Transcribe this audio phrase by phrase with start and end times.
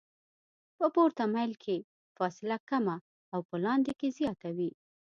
[0.77, 1.77] په پورته میل کې
[2.17, 2.95] فاصله کمه
[3.33, 4.71] او په لاندې کې زیاته وي